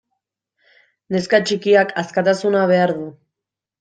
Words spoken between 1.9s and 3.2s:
askatasuna behar du.